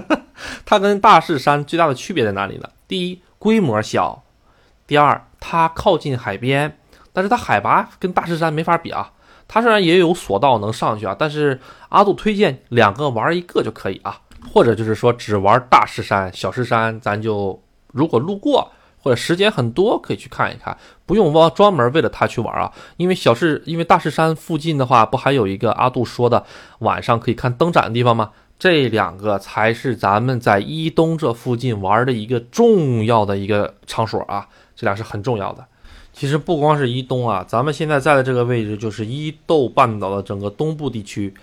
[0.66, 2.68] 它跟大势山最大的区别在哪里呢？
[2.86, 3.18] 第一。
[3.44, 4.24] 规模小，
[4.86, 6.78] 第二，它靠近海边，
[7.12, 9.12] 但是它海拔跟大势山没法比啊。
[9.46, 14.18] 它虽然也有索道能上去啊，但是阿杜推荐两个玩一个就可以啊，
[14.50, 22.72] 或者就是说只玩大势山，小势山咱就如果路过或者时间很多可以去看一看，不用往专门为了它去玩啊。
[22.96, 26.46] 因为小势，因为大势山附近的话，不还有一个阿杜说的
[26.78, 28.30] 晚上可以看灯展的地方吗？
[28.56, 35.66] 这两个才是咱们在伊东这附近玩的一个重要的一个场所啊，这俩是很重要的。
[36.12, 41.34] 其实不光是伊东啊，咱们现在在的这个位置就是伊豆半岛的整个东部地区。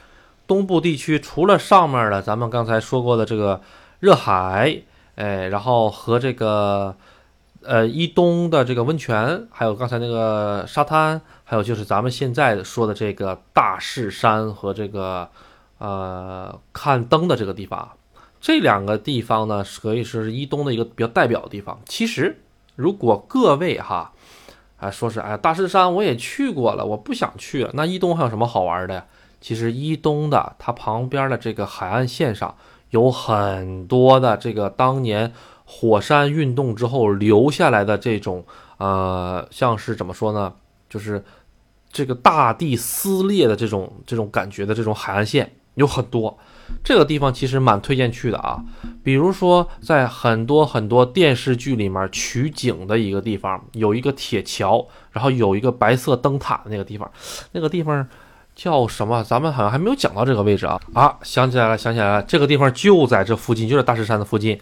[0.47, 3.61] 东部地区除了上面的咱们刚才说过的这个
[3.99, 4.81] 热海，
[5.15, 6.95] 哎，然后和这个
[7.63, 15.29] 呃伊东的这个温泉，还有刚才那个沙滩，还有就是咱们现在说的这个大势山和这个。
[15.81, 17.89] 呃，看灯的这个地方，
[18.39, 21.81] 这两个地方呢，可以说是伊东的一个比较代表的地方。
[21.87, 22.37] 其实，
[22.75, 24.13] 如果各位哈，
[24.77, 27.67] 啊，说是哎，大势山我也去过了，我不想去。
[27.73, 29.07] 那伊东还有什么好玩的？
[29.39, 32.55] 其实伊东的它旁边的这个海岸线上
[32.91, 35.33] 有很多的这个当年
[35.65, 38.45] 火山运动之后留下来的这种
[38.77, 40.53] 呃，像是怎么说呢，
[40.87, 41.23] 就是
[41.91, 45.51] 这个大地撕裂的这种这种感觉的这种海岸线。
[45.75, 46.37] 有很多，
[46.83, 48.61] 这个地方其实蛮推荐去的啊。
[49.03, 57.09] 比如说，在很多很多电视剧里面取景的一个地方，有一个铁桥，然后有一个白色灯塔的那个地方，
[57.53, 58.05] 那个地方
[58.55, 59.23] 叫什么？
[59.23, 61.17] 咱们好像还没有讲到这个位置啊啊！
[61.23, 64.59] 想起来了，想起来了，这个地方就在这附近，就在大石山的附近。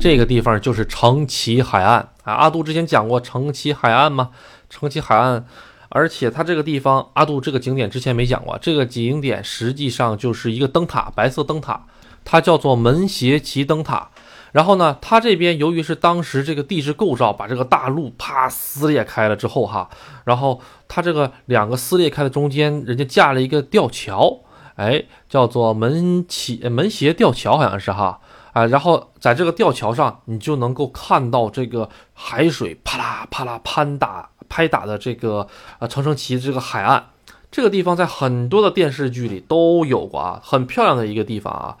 [0.00, 2.32] 这个地方就是城崎海岸啊。
[2.32, 4.30] 阿杜之前讲过城崎海岸吗？
[4.68, 5.44] 城崎海岸，
[5.94, 8.58] 而且它这个地方，阿杜这个景点之前没讲过。
[8.60, 11.84] 这个景点实际上就是一个灯塔，白色灯塔，
[12.24, 14.08] 它叫做门斜旗灯塔。
[14.52, 19.88] 然后呢，它这边由于是当时这个地质构造把这个大陆啪撕裂开了之后哈，
[20.24, 24.40] 然后它这个两个撕裂开的中间，人家架了一个吊桥，
[24.76, 28.20] 哎，叫做门起门斜吊桥好像是哈
[28.52, 35.46] 啊，然后在这个吊桥上，你就能够看到这个海水啪啦啪啦拍打拍打的这个
[35.78, 37.02] 呃长城旗这个海岸，
[37.50, 41.76] 这个地方在很多的电视剧里都有过啊，很漂亮的一个地方啊，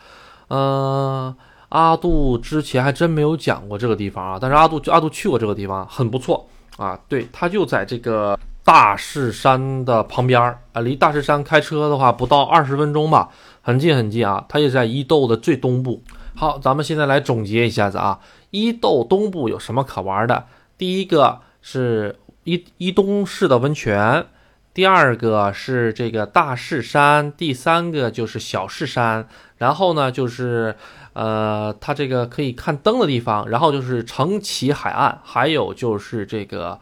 [0.48, 1.34] 嗯。
[1.72, 7.00] 阿杜之前还真没有讲过这个地方啊，但是阿杜阿杜去过这个地方，很不错啊。
[7.08, 13.30] 对，它就在这个大势山的旁边儿啊，离大势山开车的话不到二十分钟吧，
[13.62, 14.44] 很近很近啊。
[14.50, 16.02] 它也在伊豆的最东部。
[16.36, 20.44] 好，咱们现在来总结一下子啊，伊豆东部有什么可玩的？
[20.76, 24.26] 第一个是伊伊东市的温泉，
[24.74, 29.26] 第二个是这个大势山，第三个就是小势山，
[29.58, 30.76] 然后呢就是。
[31.14, 36.80] 呃，它这个可以看灯的地方，然后就是城崎海岸，还有就是这个，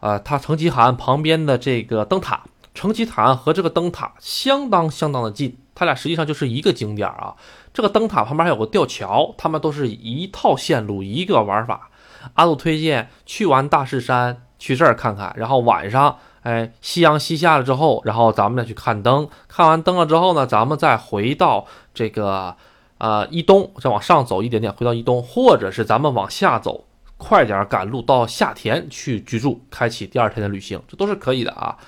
[0.00, 2.42] 呃，它城崎海岸旁边的这个灯塔，
[2.74, 7.36] 城崎海岸和这个灯塔相当相当的近，它俩实际上就是一个景点啊。
[7.72, 11.90] 这个灯塔旁边还有个吊桥，它们都是一套线路，一个玩法。
[12.34, 22.54] 阿杜推荐去完大势山，去这儿看看，然后晚上，哎，夕阳西下了之后，然后咱们再去看灯，看完灯了之后呢，咱们再回到这个。
[23.00, 26.84] 啊，一东再往上走一点点，回到一东，或者是咱们往下走，
[27.16, 31.78] 快点赶路到下田去居住，开启第二天的旅行，这都是可以的啊。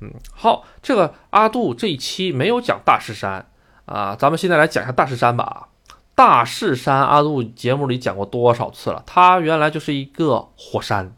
[0.00, 3.46] 嗯，好，这个阿杜这一期没有讲大势山
[3.84, 5.68] 啊，咱们现在来讲一下大势山吧。
[6.16, 9.04] 大势山阿杜节目里讲过多少次了？
[9.06, 11.14] 它原来就是一个火山，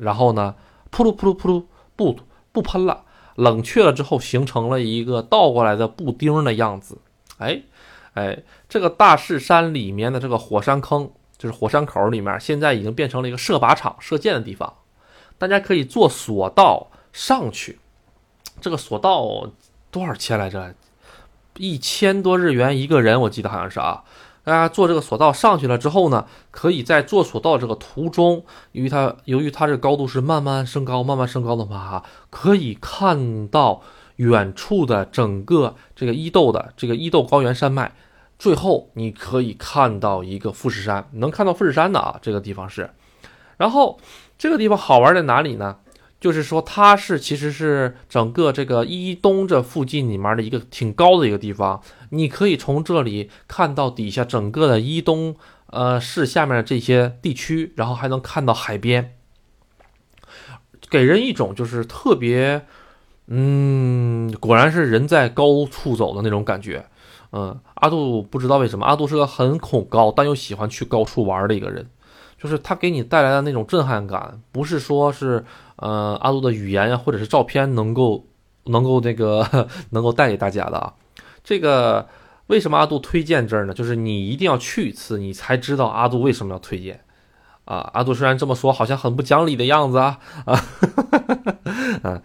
[0.00, 0.54] 然后呢，
[0.90, 2.18] 噗噜噗噜噗噜不
[2.52, 3.04] 不喷了，
[3.36, 6.98] 冷却了之后形成了一个倒过来的布丁的样子，
[7.38, 7.62] 哎。
[8.14, 11.08] 哎，这个大势山里面的这个火山坑，
[11.38, 14.74] 就是火山口里面，现在已经变成了一个射靶场、射箭的地方。
[15.38, 17.78] 大家可以坐索道上去。
[18.60, 19.48] 这个索道
[19.92, 20.74] 多少钱来着？
[21.56, 24.02] 一千多日元一个人，我记得好像是啊。
[24.50, 33.82] 大家坐这个索道上去了之后呢，可以在坐索道这个途中，由于它由于它这个高度是慢慢升高、慢慢升高的话，哈，可以看到。
[34.16, 37.90] 远处的整个这个伊豆的这个伊豆高原山脉，
[38.38, 42.90] 最后你可以看到一个富士山，能看到富士山的啊，这个地方是。
[43.56, 43.98] 然后
[44.36, 45.78] 这个地方好玩在哪里呢？
[46.20, 51.80] 就是说它是其实是整个这个伊东这附近里面的一个挺高的一个地方，
[52.10, 55.34] 你可以从这里看到底下整个的伊东
[55.66, 59.14] 呃市下面的这些地区，然后还能看到海边，
[60.90, 62.66] 给人一种就是特别。
[63.32, 66.86] 嗯，果然是人在高处走的那种感觉。
[67.30, 71.88] 嗯，阿杜不知道为什么，阿杜是个很恐高但又喜欢去高处玩的一个人，
[72.36, 75.44] 就是他给你带来的那种震撼感，不是说是
[75.80, 78.24] 呃阿杜的语言呀或者是照片能够
[78.64, 80.94] 能够那个 能够带给大家的啊。
[81.42, 82.06] 这个
[82.46, 83.74] 为什么阿杜推荐这儿呢？
[83.74, 87.00] 就是你一定要去一次，你才知道阿杜为什么要推荐
[87.64, 87.90] 啊。
[87.94, 90.60] 阿杜虽然这么说，好像很不讲理的样子啊 啊，
[92.04, 92.22] 嗯。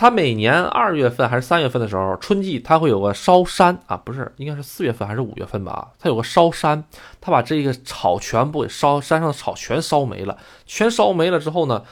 [0.00, 5.88] 他每年二月份还是三月份的时候，春季他会有个烧山啊，不是，应该是四月份还是五月份吧？
[5.98, 6.84] 他有个烧山，
[7.20, 11.82] 他把这个草全部给烧，山上的草全烧没了，全烧没了之后呢，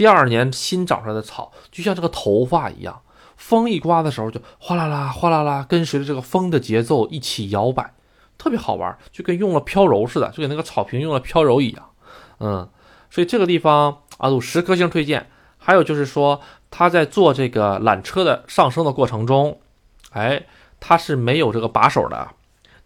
[0.00, 3.02] 第二年新长出来的草就像这个头发一样，
[3.36, 7.92] 风一刮的时候就哗啦啦哗啦啦，跟随着这个风的节奏一起摇摆，
[8.38, 11.90] 特别好玩，就跟用了飘柔似的，就跟那个草坪用了飘柔一样，
[12.38, 12.66] 嗯，
[13.10, 15.26] 所以这个地方阿杜十颗星推荐。
[15.58, 16.40] 还有就是说。
[16.72, 19.58] 他在做这个缆车的上升的过程中，
[20.12, 20.46] 哎，
[20.78, 22.28] 它是没有这个把手的，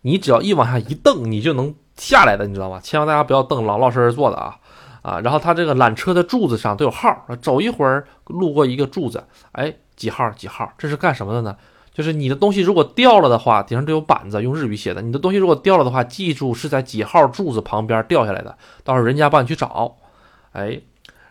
[0.00, 2.81] 你只要一往下一蹬，你就能下来的，你知道吗？
[2.83, 4.57] 千万大家不要蹬，老老实实坐的啊
[5.05, 5.21] 啊！
[5.21, 11.55] 然后它这个缆车的柱子上都有号，走一会儿路过一个柱子，哎，几号几号，这是干什么的呢？
[11.93, 15.03] 就是你的东西如果掉了的话，顶上都有板子，用日语写的。
[15.03, 19.97] 你的东西如果掉了的话，记住是在几号柱子旁边掉下来的，到时候人家帮你去找，
[20.53, 20.81] 哎。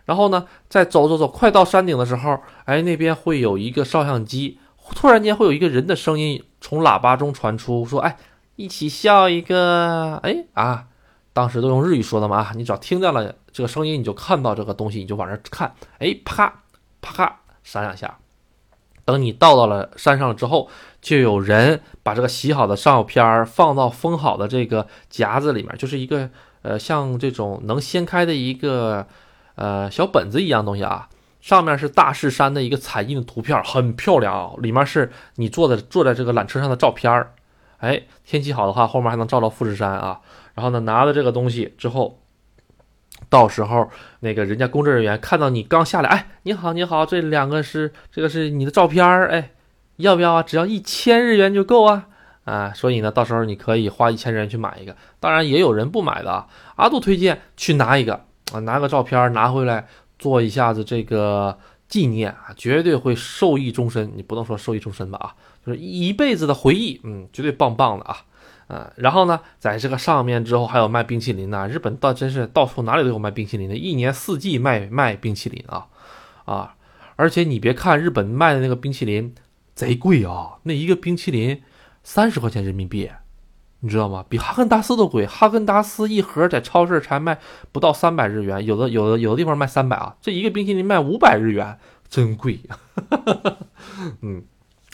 [0.04, 4.58] 然后呢，再走走走，快到山顶的时候，哎，那边会有一个照相机，
[4.94, 8.18] 突然间会有一个人的声音从喇叭中传出，说：“哎，
[8.56, 10.88] 一起笑一个。”哎啊，
[11.34, 16.62] 当时都用日语说的嘛，你只要听见了这个声音，你就看到这个东西，你就往这看，哎，啪
[17.02, 18.16] 啪啪闪两下，
[19.04, 20.70] 等你到到了山上了之后，
[21.02, 26.30] 就有人把这个洗好的照片放到封好的这个夹子里面，就是一个
[26.62, 29.06] 呃像这种能掀开的一个
[29.56, 31.08] 呃小本子一样东西啊。
[31.40, 34.54] 上面是大势山的一个彩印的图片，很漂亮啊。
[34.58, 37.34] 里面是你坐在坐在这个缆车上的照片儿。
[37.84, 40.20] 哎，天气好的话，后面还能照到富士山啊。
[40.54, 42.18] 然后呢，拿了这个东西之后，
[43.28, 49.50] 到时候那个人家工作人员看到你刚下来，哎，你好，你好，这两个是这个是你的照片儿，哎，
[49.96, 50.42] 要不要啊？
[50.42, 52.06] 只要一千日元就够啊
[52.44, 52.72] 啊！
[52.74, 54.96] 所以呢，到时候你可以花一千日元去买一个。
[55.20, 56.46] 当然也有人不买的啊。
[56.76, 59.86] 阿杜推荐去拿一个啊，拿个照片拿回来。
[60.16, 64.12] 做一下子这个纪念啊，绝对会受益终身。
[64.16, 68.16] 你不能说受益终身吧啊，就是一辈子的回忆，嗯，绝对棒棒的啊，
[68.68, 68.92] 嗯。
[68.96, 75.86] 然后呢，在这个上面之后还有卖冰淇淋的，日本倒真是到处哪里都有卖冰淇淋的，一年四季卖卖冰淇淋啊
[76.44, 76.74] 啊！
[77.16, 79.34] 而且你别看日本卖的那个冰淇淋
[79.74, 81.62] 贼贵啊，那一个冰淇淋
[82.02, 83.08] 三十块钱人民币。
[83.84, 84.24] 你知道吗？
[84.30, 85.26] 比哈根达斯都贵。
[85.26, 87.38] 哈根达斯一盒在超市才卖
[87.70, 90.16] 不到三百日元，有的有的有的地方卖三百啊。
[90.22, 92.58] 这一个冰淇淋卖五百日元，真贵。
[94.22, 94.42] 嗯，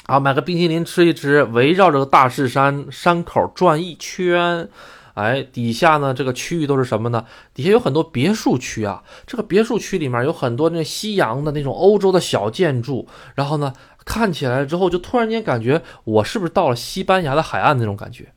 [0.06, 4.68] 啊，买个冰淇淋吃一吃，围绕着大势山山口转一圈。
[5.14, 7.24] 哎，底下呢这个区域都是什么呢？
[7.54, 9.04] 底下有很多别墅区啊。
[9.24, 13.06] 这个别墅区里面有很多那西洋的那种欧洲的小建筑。
[13.36, 13.72] 然后呢，
[14.04, 18.32] 看起来之后就突然间感觉我是不是到了西班牙的海岸那种感觉？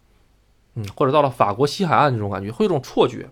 [0.75, 3.29] 嗯，或者到了法国西海岸这种感觉，会有种错觉。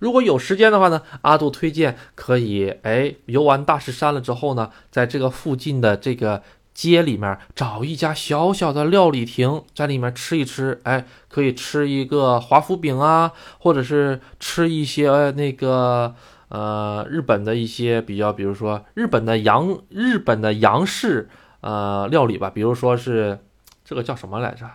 [0.00, 6.42] 如果有时间的话呢，阿杜推荐可以，哎，游完大石山了之后呢，在这个附近的这个
[6.74, 16.14] 街里面找一家小小的料理亭，在里面吃一吃，哎，可以吃一个华夫饼啊，或者是吃一些那个
[16.48, 23.38] 呃日本的一些比较，比如说日本的洋日本的洋式呃料理吧，比如说是
[23.84, 24.68] 这个叫什么来着，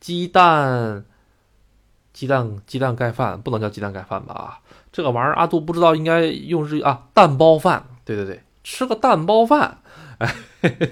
[0.00, 1.04] 鸡蛋。
[2.16, 4.32] 鸡蛋鸡蛋盖饭不能叫鸡蛋盖饭吧？
[4.32, 4.58] 啊，
[4.90, 7.84] 这个玩意儿阿杜不知道应该用日啊蛋包饭。
[8.06, 9.80] 对对对，吃个蛋包饭，
[10.16, 10.34] 哎，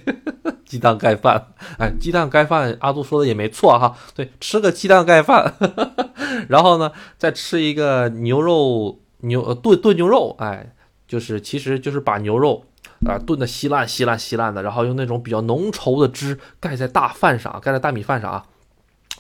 [0.66, 1.46] 鸡蛋盖饭，
[1.78, 3.96] 哎，鸡蛋盖饭，阿杜说的也没错哈。
[4.14, 5.54] 对，吃个鸡蛋盖饭，
[6.50, 10.74] 然后呢，再吃一个牛肉牛炖炖牛肉，哎，
[11.08, 12.66] 就是其实就是把牛肉
[13.06, 18.44] 啊炖的稀烂稀烂稀烂的，然后用那种比较浓稠的汁盖在大饭上，盖在大米饭上啊。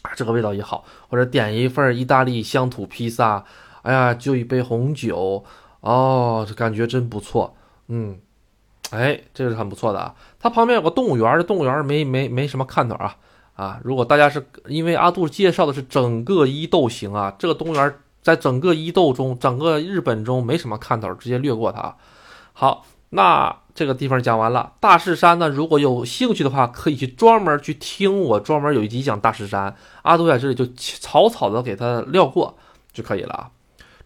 [0.04, 3.44] 啊，这个味道也好，或者点一份意大利乡土披萨，
[3.82, 5.44] 哎呀，就一杯红酒，
[5.80, 7.56] 哦，这感觉真不错，
[7.88, 8.18] 嗯，
[8.90, 10.14] 哎，这个是很不错的啊。
[10.38, 13.16] 它旁边有个动物园，这动物园没没没什么看头啊
[13.54, 13.80] 啊。
[13.82, 21.96] 如果大家是因为阿杜介绍的是整个伊豆行啊，这个动物园在整个伊豆中，整个日本中没什么看头，直接略过它。
[22.52, 22.86] 好。
[23.16, 25.48] 那这个地方讲完了，大势山呢？
[25.48, 29.74] 如果有兴趣的话，可以去专门去听我专门有一集讲大势山。
[30.02, 32.56] 阿杜在这里就草草的给他撂过
[32.92, 33.50] 就可以了啊。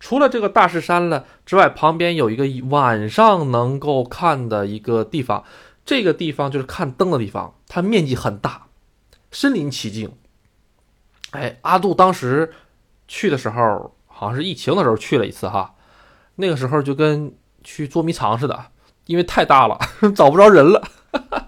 [0.00, 5.44] 除了这个大势山了之外，旁边有一个晚上能够看的一个地方，
[5.84, 8.68] 这个地方就是看灯的地方，它面积很大，
[9.30, 10.10] 身临其境。
[11.32, 12.54] 哎，阿杜当时
[13.06, 15.74] 去的时候，好像是疫情的时候去了一次哈，
[16.36, 18.66] 那个时候就跟去捉迷藏似的。
[19.08, 19.78] 因为太大了，
[20.14, 20.86] 找不着人了，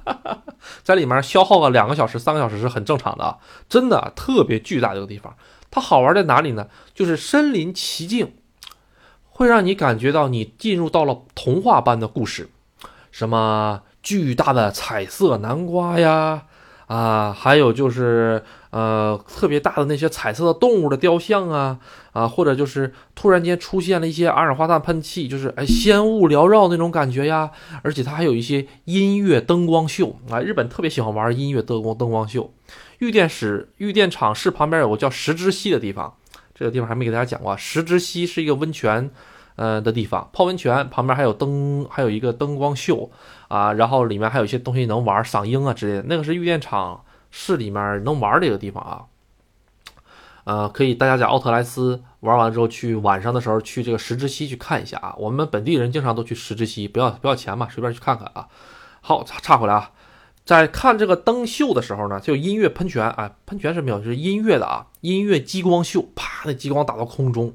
[0.83, 3.39] 在里面消耗个两个小时、三个小时是很正常的！
[3.69, 5.37] 真的特别巨大这个地方，
[5.71, 6.69] 它好玩在哪里呢？
[6.95, 8.35] 就是身临其境，
[9.29, 12.49] 会让你感觉到你进入到了童话般的故事，
[13.11, 16.47] 什么巨大的彩色南瓜呀。
[16.91, 21.79] 啊，还有就是，呃，特别大的那些彩色的动物的雕像啊，
[22.13, 27.53] 啊，或者就是突然间出现了一些二氧化碳喷气，就是哎，仙雾缭绕那种感觉呀。
[27.85, 32.53] 而且它还有一些音乐灯光秀啊，日本特别喜欢玩音乐灯光灯光秀。
[32.99, 36.13] 玉电室玉电厂市旁边有个叫石之溪的地方，
[36.53, 37.57] 这个地方还没给大家讲过。
[37.57, 39.09] 石之溪是一个温泉。
[39.57, 43.11] 呃的地方泡温泉，旁边还有灯，还有一个灯光秀
[43.51, 46.05] 啊，然后里面还有一些东西能玩，赏樱啊之类的。
[46.07, 49.05] 那个是玉电厂市里面能玩的一个地方啊，
[50.45, 55.17] 呃，可以大家在奥特莱斯玩完之后去晚上的时候去这个石之溪去看一下啊。
[55.19, 58.47] 我们本地人经常都去石之溪，不要不要钱嘛，随便去看看啊。
[59.01, 59.91] 好，岔岔回来啊，
[60.45, 67.53] 在看这个灯秀的时候呢，就音乐喷泉啊，喷泉是没有，就是音乐的啊，音乐激光秀，啪，那激光打到空中，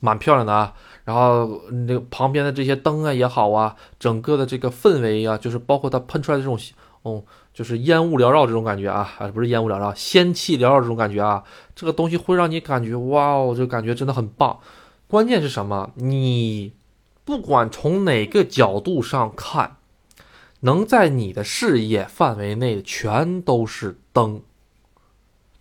[0.00, 0.72] 蛮漂亮的啊。
[1.04, 6.58] 然后那个旁边的这些灯啊也好啊，整个的这个氛围啊，就是包括它喷出来的这种，
[7.02, 11.42] 哦，就是烟雾缭绕这种感觉啊，啊不是烟雾缭绕，仙气缭绕这种感觉啊，
[11.74, 14.58] 这个东西会让你感觉哇哦，这感觉真的很棒。
[15.08, 15.90] 关键是什么？
[15.96, 16.72] 你
[17.24, 19.76] 不管从哪个角度上看，
[20.60, 24.42] 能在你的视野范围内全都是灯。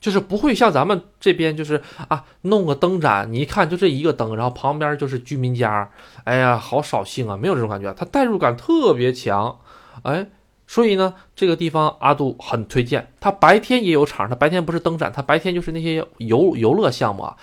[0.02, 5.89] 就是不会像咱们这边，就是啊，弄个灯展，你一看就这一个灯，然后旁边就是居民家，
[6.24, 9.60] 哎呀，好扫兴啊，没有这种感觉，它代入感特别强，
[10.02, 10.28] 哎，
[10.66, 13.14] 所以呢，这个地方阿杜很推荐。
[13.20, 17.38] 它白天也有场，它白天不是灯展，它白天就是那些游游乐项目啊，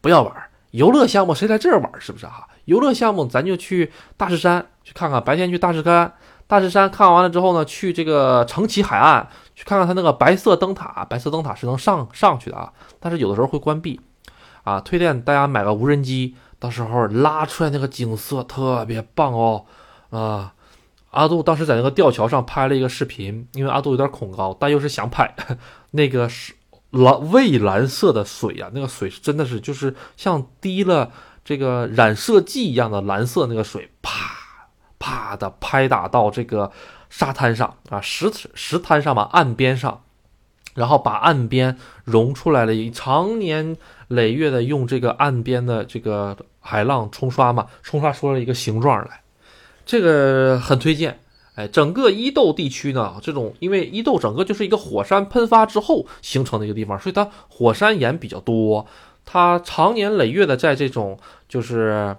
[0.00, 0.32] 不要玩
[0.70, 1.90] 游乐项目，谁来这儿玩？
[1.98, 2.48] 是不是哈？
[2.66, 6.14] 游乐项目咱就去大石山去看看，白天去大石山，
[6.46, 9.28] 大石山看完了之后呢，去这个城崎海岸。
[9.56, 14.00] 去看看它那个白色灯塔，白色灯塔是能上上去的啊，但是有的时候会关闭，
[14.64, 19.64] 啊，推荐大家买个无人机，到时候拉出来那个景色特别棒哦，
[20.10, 20.52] 啊，
[21.12, 25.32] 阿杜当时在那个吊桥上拍了一个视频，因为阿杜有点恐高，但又是想拍，
[25.92, 26.52] 那个是
[26.90, 31.12] 蓝蔚蓝色的水啊，那个水真的是就是像滴了
[31.44, 34.33] 这个染色剂一样的蓝色，那个水啪
[35.04, 36.70] 啪的拍打到这个。
[37.10, 40.02] 沙滩上啊，石石滩上嘛，岸边上，
[40.74, 43.76] 然后把岸边融出来了一长年
[44.08, 49.20] 累月的用这个岸边的这个海浪冲刷嘛，冲刷出了一个形状来，
[49.86, 51.20] 这个很推荐。
[51.54, 58.84] 哎，整个伊豆地区呢，这种因为伊豆整个就是一个火山喷发之后形成的一个地方，所以它火山岩比较多，
[59.24, 61.16] 它长年累月的在这种
[61.48, 62.16] 就是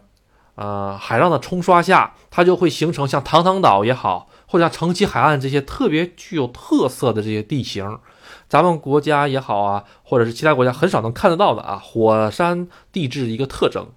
[0.56, 4.30] 呃海浪的冲刷下，它就会形成像堂堂岛也好。
[4.48, 8.00] 或者像城崎海岸这些特别具有特色的这些地形，
[8.48, 13.88] 咱们国家也好啊，或者是其他国家很少能看得到的啊，火山地质一个特征，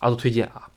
[0.00, 0.68] 阿杜推荐啊。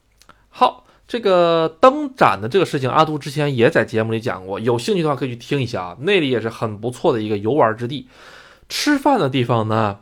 [0.49, 8.07] 好，这个灯展的这个事情，阿杜之前也在节目里讲过，有兴趣的话可以去听一下啊，那里也是很不错的一个游玩之地。
[8.69, 9.99] 吃饭的地方呢，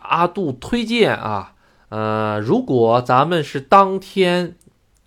[0.00, 1.54] 阿杜推荐啊，
[1.90, 4.56] 呃，如果咱们是当天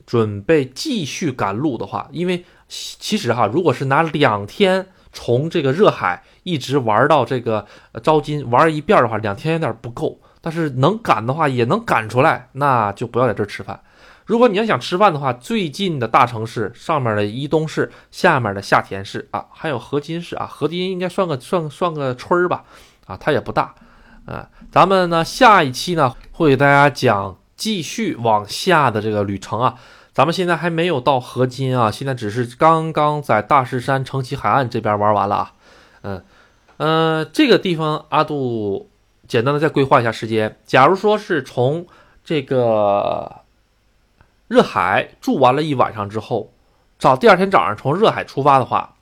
[0.05, 2.45] 准备继续赶路的话，因为。
[2.75, 7.67] 其实哈，如果是拿两天从这个热海一直玩到这个
[8.01, 10.19] 招金玩一遍的话，两天有点不够。
[10.41, 13.79] 但是能赶的话也能赶出来，那就不要在这儿吃饭。
[14.25, 22.63] 如果你要想吃饭的话，最近的大城市上面的伊东市，下面的下田市啊，还有河津市啊，河津应该算个算算个村儿吧，
[23.05, 23.75] 啊，它也不大。
[24.25, 29.75] 啊，咱们呢下一期呢会给大家讲继续往下的这个旅程啊。
[30.13, 35.53] 咱们现在还没有到河津啊，现在只是刚刚在大石山城西海岸这边玩完了啊，
[36.03, 36.23] 嗯，
[36.77, 38.89] 呃，这个地方阿杜
[39.27, 40.57] 简单的再规划一下时间。
[40.65, 41.87] 假如说是从
[42.23, 43.41] 这个
[44.47, 46.53] 热海住完了一晚上之后，
[46.99, 48.92] 早第二天早上从热海出发的话，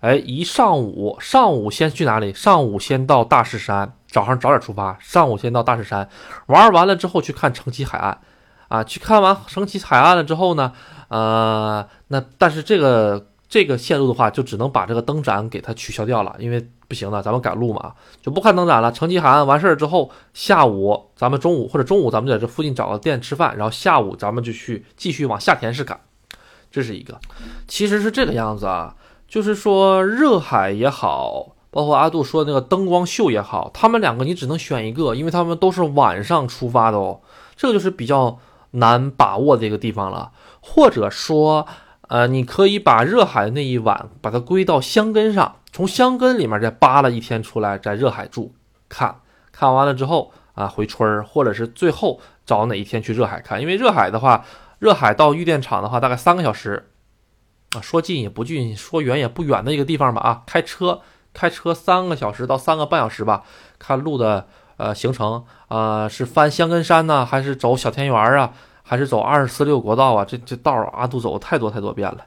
[0.00, 2.32] 哎，一上午上午先去哪里？
[2.32, 6.08] 上午先到大石山，早上早点出发，上午先到大石山
[6.46, 8.20] 玩完了之后去看城崎海岸。
[8.68, 10.74] 啊，去看完城崎海岸了之后呢，
[11.08, 18.92] 呃，那但是这个这个线路的话，就只能把这个灯展给它取消掉了，因为不行了，咱们赶路嘛，就不看灯展了。
[18.92, 25.98] 城崎海岸完事儿之后，下午咱们中午或者中午咱们在这附近找个店吃饭，然后下午咱们就去继续往下田市赶，
[26.70, 27.18] 这是一个。
[27.66, 28.94] 其实是这个样子啊，
[29.28, 37.20] 就是说热海也好，包括阿杜说的那个灯光秀也好，他们两个你只能选一个，因为他们都是晚上出发的哦，
[37.54, 38.40] 这个就是比较。
[38.72, 41.66] 难把握的一个地方了，或者说，
[42.08, 48.52] 呃，你可以把热海的那一晚把它归到香根上，从香根里面再扒了一天出来，在热海住，
[48.86, 49.20] 看
[49.52, 54.44] 看完了之后啊，回村儿，或者是最后找哪一天去热海看，因为热海的话，
[54.78, 56.90] 热海到玉电厂的话大概三个小时，
[57.72, 61.00] 啊，说近也不近，说远也不远的一个地方吧，啊，开车
[61.32, 63.44] 开车三个小时到三个半小时吧，
[63.78, 64.46] 看路的。
[64.78, 68.52] 呃，行程啊，是翻香根山呢，还是走小田园啊，
[68.84, 70.24] 还是走二四六国道啊？
[70.24, 72.18] 这这道阿杜走太多太多遍了，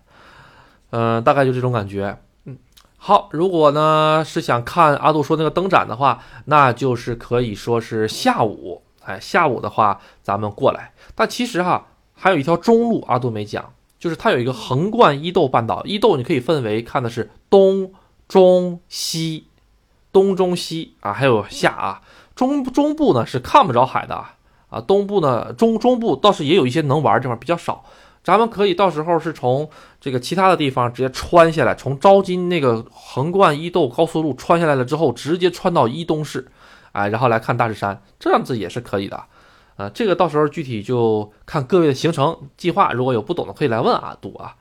[0.90, 2.18] 嗯，大概就这种感觉。
[2.44, 2.58] 嗯，
[2.98, 10.92] 好，如果呢是想看阿杜说那个灯展的话，那就是可以说是下午，哎，下午的话咱们过来。
[11.16, 13.72] 但其实哈，还有一条中路阿杜没讲，
[14.02, 17.94] 就是它有一个横贯伊豆半岛，伊豆你可以分为看的是东
[18.28, 19.46] 中西，
[20.12, 22.02] 东中西啊，还有下啊。
[22.36, 24.16] 中中部呢是看不着海的
[24.70, 27.86] 啊，东部呢中中部倒是也有一些能玩的地方，比较少。
[28.24, 36.48] 咱们可以到时候是从这个其他的地方直接穿下来，从昭金那个横贯伊豆高速路穿下来了之后，直接穿到伊东市，
[36.92, 39.24] 哎，然后来看大石山，这样子也是可以的。
[39.76, 44.56] 啊，这个到时候具体就看各位的行程计划，如果有不懂的可以来问阿杜啊。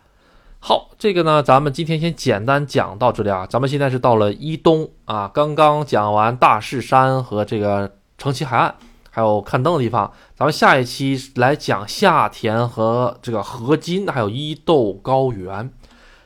[0.62, 3.46] 好，这个呢，咱们今天先简单讲到这里啊。
[3.46, 8.74] 咱们现在是到了伊东啊，刚刚讲完大势山和这个城崎海岸，
[9.10, 10.12] 还有看灯的地方。
[10.36, 15.72] 咱们下一期来讲下田和这个河津，还有伊豆高原。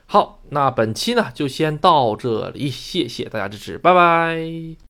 [0.06, 4.76] 好，那本期呢就先到这里，谢谢大家支持，拜拜。